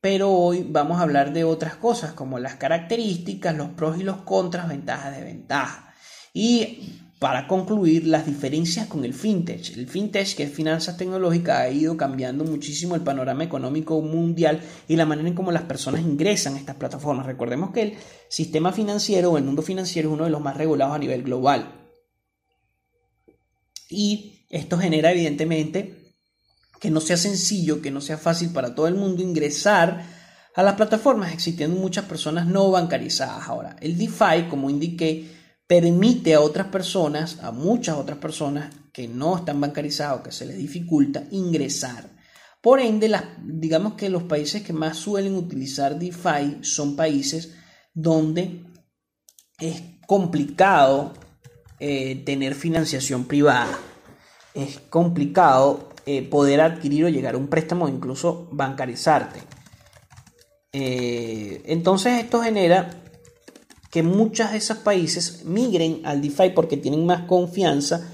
[0.00, 4.18] pero hoy vamos a hablar de otras cosas como las características, los pros y los
[4.22, 5.94] contras, ventajas de ventaja.
[6.32, 9.78] Y para concluir las diferencias con el fintech.
[9.78, 14.94] El fintech, que es finanzas tecnológicas, ha ido cambiando muchísimo el panorama económico mundial y
[14.94, 17.24] la manera en cómo las personas ingresan a estas plataformas.
[17.24, 17.94] Recordemos que el
[18.28, 21.88] sistema financiero o el mundo financiero es uno de los más regulados a nivel global.
[23.88, 26.12] Y esto genera evidentemente
[26.78, 30.04] que no sea sencillo, que no sea fácil para todo el mundo ingresar
[30.54, 33.48] a las plataformas, existiendo muchas personas no bancarizadas.
[33.48, 39.36] Ahora, el DeFi, como indiqué, permite a otras personas, a muchas otras personas que no
[39.36, 42.10] están bancarizadas o que se les dificulta ingresar.
[42.60, 43.10] Por ende,
[43.42, 47.54] digamos que los países que más suelen utilizar DeFi son países
[47.92, 48.64] donde
[49.58, 51.12] es complicado
[51.78, 53.78] eh, tener financiación privada.
[54.54, 59.40] Es complicado eh, poder adquirir o llegar a un préstamo incluso bancarizarte.
[60.72, 63.03] Eh, entonces esto genera
[63.94, 68.10] que muchos de esos países migren al DeFi porque tienen más confianza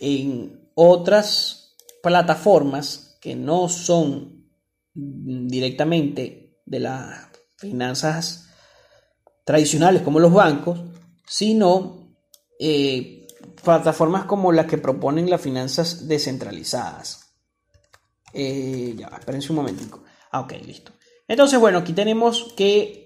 [0.00, 4.48] en otras plataformas que no son
[4.94, 8.48] directamente de las finanzas
[9.44, 10.80] tradicionales como los bancos,
[11.26, 12.16] sino
[12.58, 13.26] eh,
[13.62, 17.34] plataformas como las que proponen las finanzas descentralizadas.
[18.32, 20.02] Eh, ya, espérense un momentico.
[20.30, 20.92] Ah, ok, listo.
[21.28, 23.03] Entonces, bueno, aquí tenemos que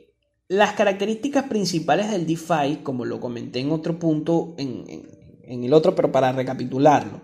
[0.48, 5.06] las características principales del DeFi, como lo comenté en otro punto, en,
[5.44, 7.20] el otro, pero para recapitularlo,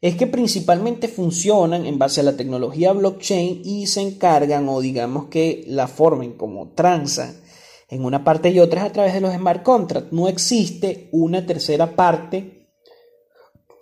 [0.00, 5.26] es que principalmente funcionan en base a la tecnología blockchain y se encargan, o digamos
[5.26, 7.40] que la forma en cómo transan
[7.88, 10.12] en una parte y otra es a través de los smart contracts.
[10.12, 12.68] No existe una tercera parte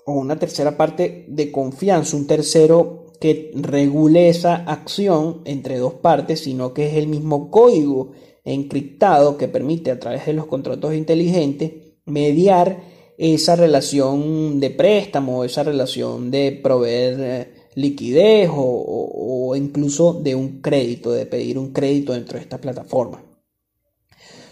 [0.04, 6.40] o una tercera parte de confianza, un tercero que regule esa acción entre dos partes,
[6.40, 8.12] sino que es el mismo código
[8.44, 11.72] encriptado que permite a través de los contratos inteligentes
[12.04, 12.82] mediar
[13.16, 21.12] esa relación de préstamo, esa relación de proveer eh, liquidez o, incluso de un crédito,
[21.12, 23.22] de pedir un crédito dentro de esta plataforma.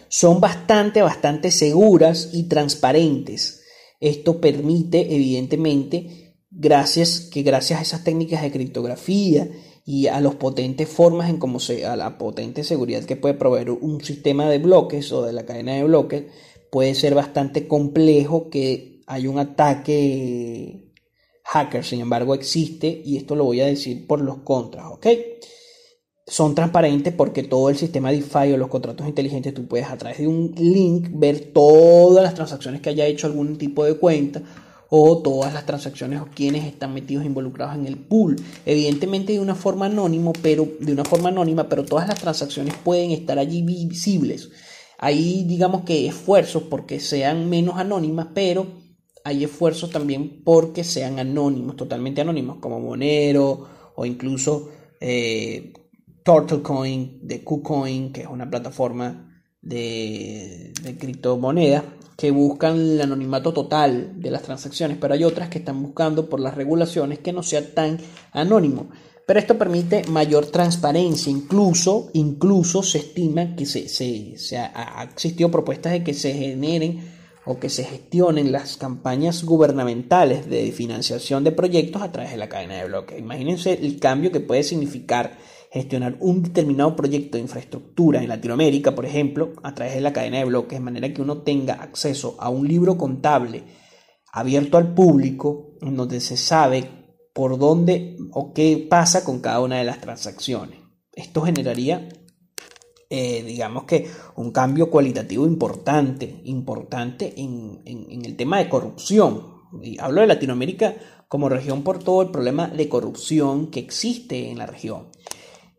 [0.08, 3.62] Son bastante, bastante seguras y transparentes.
[4.00, 9.48] Esto permite, evidentemente, gracias que gracias a esas técnicas de criptografía
[9.84, 13.70] y a los potentes formas en cómo se, a la potente seguridad que puede proveer
[13.70, 16.24] un sistema de bloques o de la cadena de bloques,
[16.70, 20.92] puede ser bastante complejo que haya un ataque
[21.44, 25.06] hacker, sin embargo existe y esto lo voy a decir por los contras, ¿ok?
[26.24, 30.18] Son transparentes porque todo el sistema DeFi o los contratos inteligentes tú puedes a través
[30.18, 34.42] de un link ver todas las transacciones que haya hecho algún tipo de cuenta
[34.94, 38.36] o todas las transacciones o quienes están metidos involucrados en el pool.
[38.66, 43.10] Evidentemente de una forma anónima, pero de una forma anónima, pero todas las transacciones pueden
[43.10, 44.50] estar allí visibles.
[44.98, 48.66] Hay digamos que esfuerzos porque sean menos anónimas, pero
[49.24, 54.68] hay esfuerzos también porque sean anónimos, totalmente anónimos, como Monero o incluso
[55.00, 55.72] eh,
[56.22, 61.82] TurtleCoin de KuCoin, que es una plataforma de, de criptomonedas
[62.16, 66.40] que buscan el anonimato total de las transacciones, pero hay otras que están buscando por
[66.40, 67.98] las regulaciones que no sea tan
[68.32, 68.88] anónimo.
[69.26, 75.92] Pero esto permite mayor transparencia, incluso, incluso se estima que se, se, ha, existido propuestas
[75.92, 77.00] de que se generen
[77.44, 82.48] o que se gestionen las campañas gubernamentales de financiación de proyectos a través de la
[82.48, 83.18] cadena de bloques.
[83.18, 85.38] Imagínense el cambio que puede significar
[85.72, 90.36] gestionar un determinado proyecto de infraestructura en Latinoamérica, por ejemplo, a través de la cadena
[90.36, 93.64] de bloques, de manera que uno tenga acceso a un libro contable
[94.34, 96.84] abierto al público, en donde se sabe
[97.32, 100.78] por dónde o qué pasa con cada una de las transacciones.
[101.10, 102.06] Esto generaría,
[103.08, 109.62] eh, digamos que, un cambio cualitativo importante, importante en, en el tema de corrupción.
[109.82, 110.94] Y hablo de Latinoamérica
[111.28, 115.08] como región por todo el problema de corrupción que existe en la región.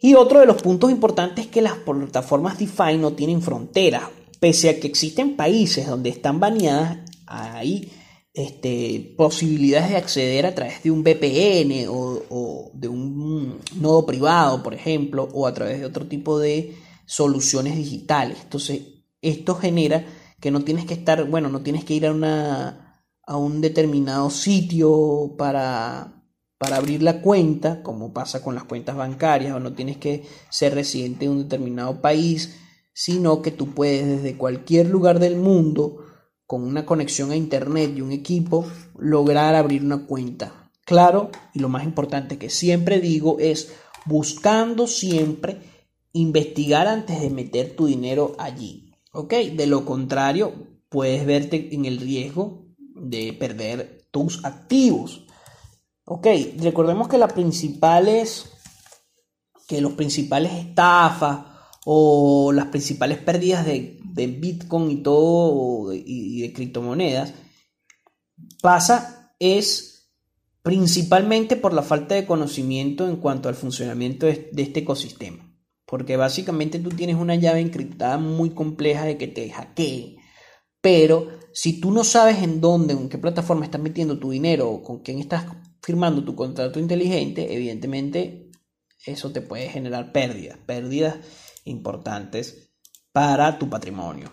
[0.03, 4.03] Y otro de los puntos importantes es que las plataformas DeFi no tienen fronteras.
[4.37, 7.89] Pese a que existen países donde están baneadas, hay
[8.33, 14.73] este, posibilidades de acceder a través de un VPN o, de un nodo privado, por
[14.73, 18.39] ejemplo, o a través de otro tipo de soluciones digitales.
[18.43, 18.81] Entonces,
[19.21, 20.05] esto genera
[20.41, 24.29] que no tienes que estar, bueno, no tienes que ir a, una, a un determinado
[24.29, 26.22] sitio para
[26.63, 30.73] para abrir la cuenta, como pasa con las cuentas bancarias, o no tienes que ser
[30.73, 32.55] residente de un determinado país,
[32.93, 36.05] sino que tú puedes desde cualquier lugar del mundo,
[36.47, 38.65] con una conexión a internet y un equipo,
[38.97, 40.71] lograr abrir una cuenta.
[40.85, 43.73] Claro, y lo más importante que siempre digo es
[44.05, 45.57] buscando siempre
[46.13, 48.93] investigar antes de meter tu dinero allí.
[49.11, 49.33] ¿Ok?
[49.33, 50.53] De lo contrario,
[50.87, 55.25] puedes verte en el riesgo de perder tus activos.
[56.05, 58.51] Ok, recordemos que las principales,
[59.67, 61.45] que los principales estafas
[61.85, 67.33] o las principales pérdidas de, Bitcoin y todo y, de criptomonedas
[68.61, 70.11] pasa es
[70.61, 75.49] principalmente por la falta de conocimiento en cuanto al funcionamiento de, de este ecosistema.
[75.85, 80.17] Porque básicamente tú tienes una llave encriptada muy compleja de que te hackeen.
[80.81, 84.83] Pero si tú no sabes en dónde, en qué plataforma estás metiendo tu dinero o
[84.83, 85.45] con quién estás
[85.83, 88.49] firmando tu contrato inteligente, evidentemente
[89.05, 91.17] eso te puede generar pérdidas, pérdidas
[91.65, 92.71] importantes
[93.11, 94.31] para tu patrimonio.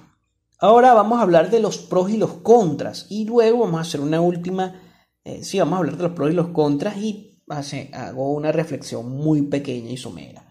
[0.61, 4.01] Ahora vamos a hablar de los pros y los contras y luego vamos a hacer
[4.01, 4.81] una última,
[5.25, 7.43] eh, sí, vamos a hablar de los pros y los contras y
[7.93, 10.47] hago una reflexión muy pequeña y somera.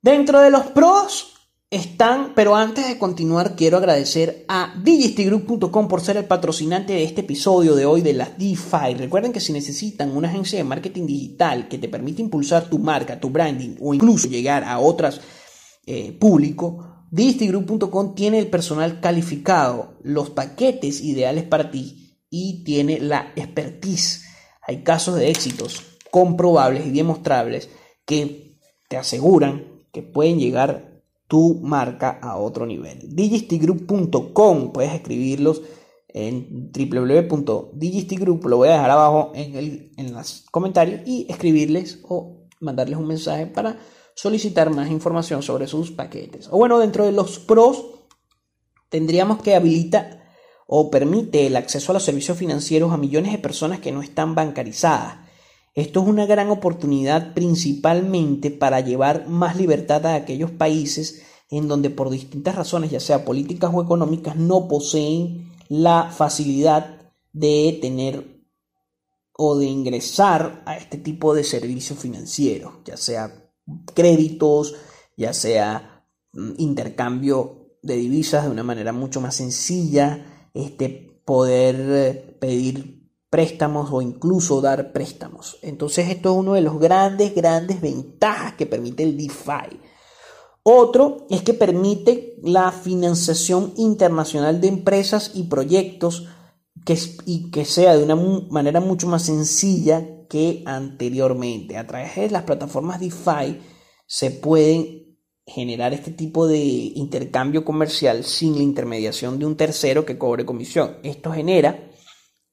[0.00, 1.35] Dentro de los pros
[1.70, 7.22] están, pero antes de continuar quiero agradecer a digistigroup.com por ser el patrocinante de este
[7.22, 8.94] episodio de hoy de las DeFi.
[8.96, 13.18] Recuerden que si necesitan una agencia de marketing digital que te permite impulsar tu marca,
[13.18, 15.20] tu branding o incluso llegar a otras
[15.86, 23.32] eh, público, digistigroup.com tiene el personal calificado, los paquetes ideales para ti y tiene la
[23.34, 24.24] expertise.
[24.68, 27.68] Hay casos de éxitos comprobables y demostrables
[28.04, 28.56] que
[28.88, 30.95] te aseguran que pueden llegar
[31.28, 33.14] tu marca a otro nivel.
[33.14, 35.62] Digistigroup.com, puedes escribirlos
[36.08, 42.46] en www.digistigroup, lo voy a dejar abajo en, el, en los comentarios y escribirles o
[42.60, 43.78] mandarles un mensaje para
[44.14, 46.48] solicitar más información sobre sus paquetes.
[46.50, 47.84] O bueno, dentro de los pros
[48.88, 50.22] tendríamos que habilita
[50.66, 54.34] o permite el acceso a los servicios financieros a millones de personas que no están
[54.34, 55.25] bancarizadas
[55.76, 61.90] esto es una gran oportunidad principalmente para llevar más libertad a aquellos países en donde
[61.90, 68.42] por distintas razones, ya sea políticas o económicas, no poseen la facilidad de tener
[69.32, 73.52] o de ingresar a este tipo de servicios financieros, ya sea
[73.94, 74.74] créditos,
[75.14, 82.36] ya sea mm, intercambio de divisas de una manera mucho más sencilla, este poder eh,
[82.40, 82.95] pedir
[83.30, 85.58] préstamos o incluso dar préstamos.
[85.62, 89.80] Entonces esto es uno de los grandes, grandes ventajas que permite el DeFi.
[90.62, 96.26] Otro es que permite la financiación internacional de empresas y proyectos
[96.84, 98.16] que, y que sea de una
[98.50, 101.76] manera mucho más sencilla que anteriormente.
[101.76, 103.60] A través de las plataformas DeFi
[104.06, 110.18] se pueden generar este tipo de intercambio comercial sin la intermediación de un tercero que
[110.18, 110.96] cobre comisión.
[111.04, 111.90] Esto genera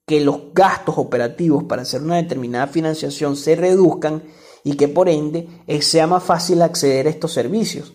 [0.06, 4.24] que los gastos operativos para hacer una determinada financiación se reduzcan
[4.64, 7.94] y que por ende eh, sea más fácil acceder a estos servicios.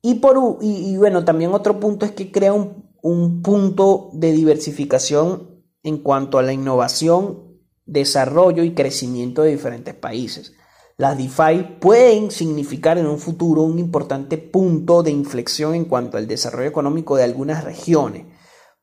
[0.00, 5.64] Y, por, y, bueno, también otro punto es que crea un, un punto de diversificación
[5.82, 10.52] en cuanto a la innovación, desarrollo y crecimiento de diferentes países.
[10.96, 16.26] Las DeFi pueden significar en un futuro un importante punto de inflexión en cuanto al
[16.26, 18.26] desarrollo económico de algunas regiones,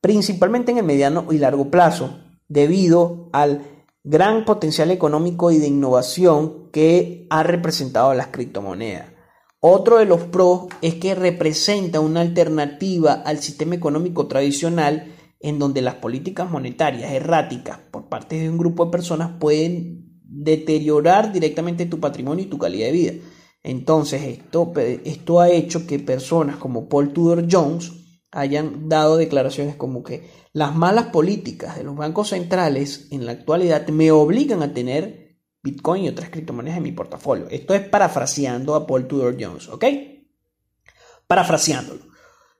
[0.01, 3.61] principalmente en el mediano y largo plazo, debido al
[4.03, 9.07] gran potencial económico y de innovación que ha representado las criptomonedas.
[9.59, 15.81] Otro de los pros es que representa una alternativa al sistema económico tradicional en donde
[15.81, 21.99] las políticas monetarias erráticas por parte de un grupo de personas pueden deteriorar directamente tu
[21.99, 23.13] patrimonio y tu calidad de vida.
[23.63, 27.91] Entonces esto, esto ha hecho que personas como Paul Tudor Jones
[28.31, 33.85] hayan dado declaraciones como que las malas políticas de los bancos centrales en la actualidad
[33.89, 37.49] me obligan a tener Bitcoin y otras criptomonedas en mi portafolio.
[37.49, 39.83] Esto es parafraseando a Paul Tudor Jones, ¿ok?
[41.27, 42.03] Parafraseándolo.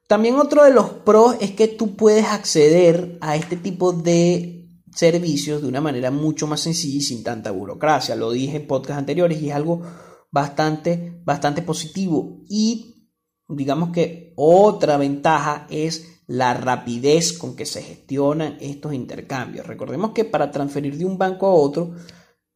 [0.10, 5.62] También otro de los pros es que tú puedes acceder a este tipo de servicios
[5.62, 8.18] de una manera mucho más sencilla y sin tanta burocracia.
[8.18, 9.84] Lo dije en podcasts anteriores y es algo
[10.32, 12.42] bastante, bastante positivo.
[12.50, 13.08] Y
[13.48, 19.68] digamos que otra ventaja es la rapidez con que se gestionan estos intercambios.
[19.68, 21.96] Recordemos que para transferir de un banco a otro,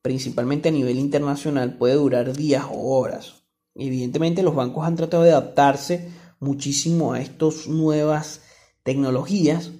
[0.01, 3.43] principalmente a nivel internacional, puede durar días o horas.
[3.75, 8.41] Evidentemente los bancos han tratado de adaptarse muchísimo a estas nuevas
[8.83, 9.71] tecnologías,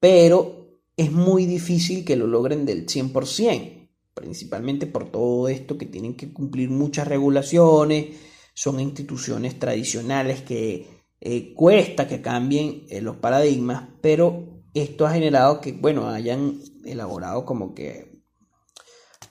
[0.00, 6.16] pero es muy difícil que lo logren del 100%, principalmente por todo esto que tienen
[6.16, 8.16] que cumplir muchas regulaciones,
[8.54, 10.95] son instituciones tradicionales que
[11.28, 17.44] eh, cuesta que cambien eh, los paradigmas, pero esto ha generado que, bueno, hayan elaborado
[17.44, 18.22] como que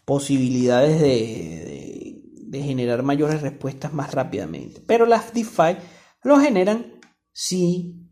[0.03, 4.81] posibilidades de, de, generar mayores respuestas más rápidamente.
[4.85, 5.77] Pero las DeFi
[6.21, 6.99] lo generan
[7.31, 8.05] si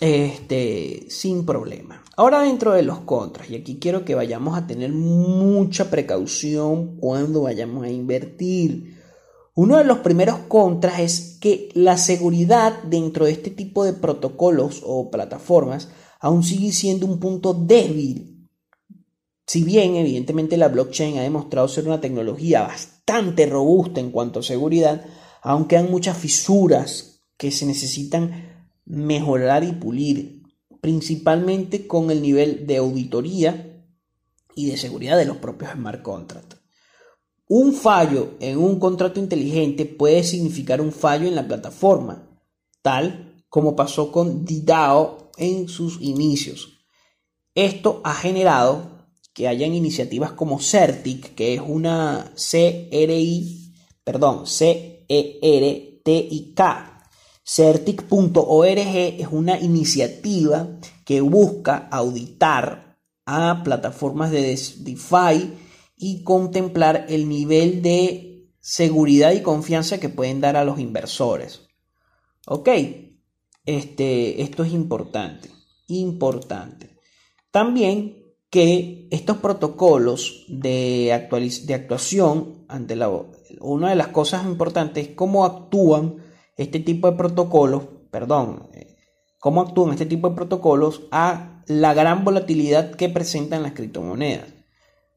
[0.00, 2.04] este, sin problema.
[2.16, 7.42] Ahora dentro de los contras, y aquí quiero que vayamos a tener mucha precaución cuando
[7.42, 9.01] vayamos a invertir.
[9.54, 14.82] Uno de los primeros contras es que la seguridad dentro de este tipo de protocolos
[14.82, 15.88] o plataformas
[16.20, 18.48] aún sigue siendo un punto débil.
[19.46, 24.42] Si bien evidentemente la blockchain ha demostrado ser una tecnología bastante robusta en cuanto a
[24.42, 25.04] seguridad,
[25.42, 30.44] aunque hay muchas fisuras que se necesitan mejorar y pulir,
[30.80, 33.84] principalmente con el nivel de auditoría
[34.54, 36.51] y de seguridad de los propios smart contracts.
[37.48, 42.28] Un fallo en un contrato inteligente puede significar un fallo en la plataforma,
[42.82, 46.78] tal como pasó con DDAO en sus inicios.
[47.54, 48.92] Esto ha generado
[49.34, 53.74] que hayan iniciativas como CERTIC, que es una CRI,
[54.04, 55.08] perdón, C-E-R-T-I-K.
[57.44, 64.42] CERTIC.org es una iniciativa que busca auditar a plataformas de
[64.78, 65.52] DeFi
[66.02, 71.68] y contemplar el nivel de seguridad y confianza que pueden dar a los inversores.
[72.44, 72.68] Ok,
[73.64, 75.48] este, esto es importante,
[75.86, 76.98] importante.
[77.52, 81.28] También que estos protocolos de,
[81.66, 83.08] de actuación ante la...
[83.60, 86.16] Una de las cosas importantes es cómo actúan
[86.56, 88.70] este tipo de protocolos, perdón,
[89.38, 94.61] cómo actúan este tipo de protocolos a la gran volatilidad que presentan las criptomonedas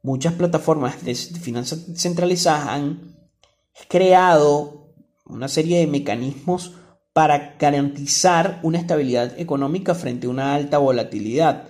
[0.06, 3.16] muchas plataformas de finanzas centralizadas han
[3.89, 4.93] creado
[5.26, 6.74] una serie de mecanismos
[7.12, 11.70] para garantizar una estabilidad económica frente a una alta volatilidad.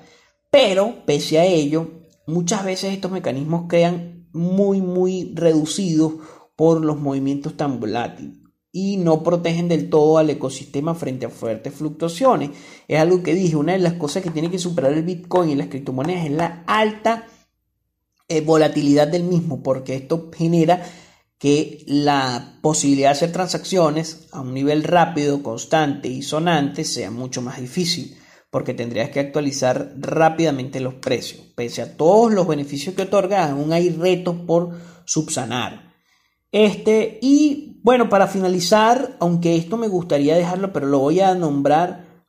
[0.52, 1.92] Pero, pese a ello,
[2.28, 6.16] muchas veces estos mecanismos quedan muy, muy reducidos
[6.58, 8.38] por los movimientos tan volátiles
[8.74, 12.50] y no protegen del todo al ecosistema frente a fuertes fluctuaciones.
[12.90, 15.56] Es algo que dije, una de las cosas que tiene que superar el Bitcoin y
[15.56, 17.28] las criptomonedas es la alta
[18.28, 20.84] eh, volatilidad del mismo, porque esto genera
[21.38, 27.41] que la posibilidad de hacer transacciones a un nivel rápido, constante y sonante sea mucho
[27.41, 28.17] más difícil,
[28.49, 31.41] porque tendrías que actualizar rápidamente los precios.
[31.55, 34.71] Pese a todos los beneficios que otorga, aún hay retos por
[35.05, 35.93] subsanar.
[36.51, 42.26] Este, y bueno, para finalizar, aunque esto me gustaría dejarlo, pero lo voy a nombrar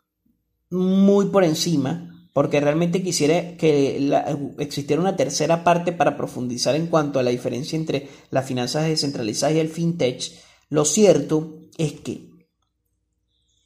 [0.69, 2.06] muy por encima,
[2.37, 4.13] porque realmente quisiera que
[4.59, 9.57] existiera una tercera parte para profundizar en cuanto a la diferencia entre las finanzas descentralizadas
[9.57, 10.33] y el fintech.
[10.69, 12.29] Lo cierto es que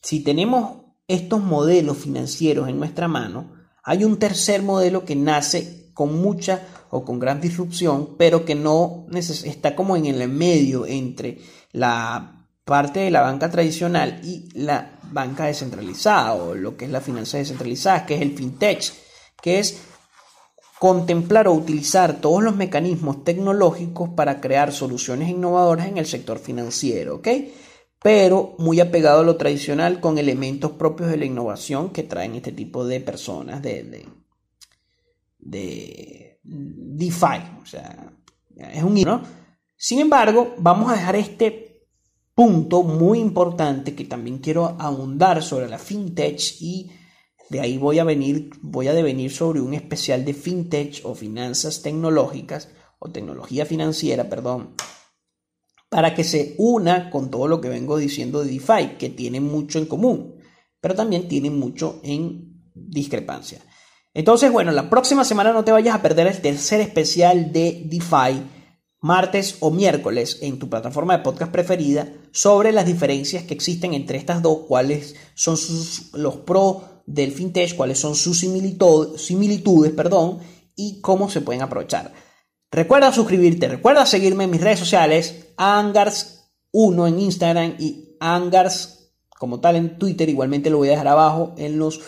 [0.00, 3.50] si tenemos estos modelos financieros en nuestra mano,
[3.82, 9.08] hay un tercer modelo que nace con mucha o con gran disrupción, pero que no
[9.16, 11.40] está como en el medio entre
[11.72, 17.00] la parte de la banca tradicional y la banca descentralizada o lo que es la
[17.00, 18.92] finanza descentralizada, que es el fintech,
[19.40, 19.82] que es
[20.78, 27.16] contemplar o utilizar todos los mecanismos tecnológicos para crear soluciones innovadoras en el sector financiero,
[27.16, 27.28] ¿ok?
[28.02, 32.52] Pero muy apegado a lo tradicional con elementos propios de la innovación que traen este
[32.52, 34.08] tipo de personas de, de,
[35.38, 38.10] de DeFi, o sea,
[38.56, 39.22] es un ¿no?
[39.76, 41.69] Sin embargo, vamos a dejar este
[42.40, 46.90] punto muy importante que también quiero ahondar sobre la fintech y
[47.50, 51.82] de ahí voy a venir, voy a devenir sobre un especial de fintech o finanzas
[51.82, 54.74] tecnológicas o tecnología financiera, perdón,
[55.90, 59.78] para que se una con todo lo que vengo diciendo de DeFi, que tienen mucho
[59.78, 60.36] en común,
[60.80, 63.60] pero también tienen mucho en discrepancia.
[64.14, 68.59] Entonces, bueno, la próxima semana no te vayas a perder el tercer especial de DeFi
[69.00, 74.18] martes o miércoles en tu plataforma de podcast preferida sobre las diferencias que existen entre
[74.18, 75.56] estas dos, cuáles son
[76.14, 80.38] los pros del fintech, cuáles son sus similitudes, perdón,
[80.76, 82.12] y cómo se pueden aprovechar.
[82.70, 89.00] Recuerda suscribirte, recuerda seguirme en mis redes sociales, Angars1 en Instagram y Angars
[89.40, 91.98] como tal en Twitter, igualmente lo voy a dejar abajo en los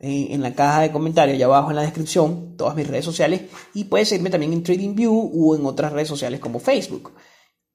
[0.00, 3.42] en la caja de comentarios y abajo en la descripción todas mis redes sociales
[3.74, 7.14] y puedes seguirme también en TradingView o en otras redes sociales como Facebook.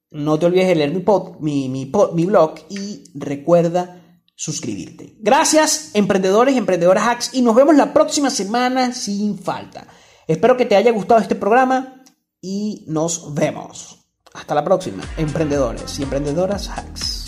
[0.10, 5.18] No te olvides de leer mi, pod, mi, mi, mi blog y recuerda suscribirte.
[5.20, 9.88] Gracias emprendedores y emprendedoras hacks y nos vemos la próxima semana sin falta.
[10.28, 12.04] Espero que te haya gustado este programa
[12.42, 14.00] y nos vemos.
[14.34, 17.23] Hasta la próxima, emprendedores y emprendedoras hacks.